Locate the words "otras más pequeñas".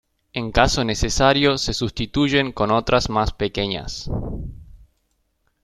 2.71-4.09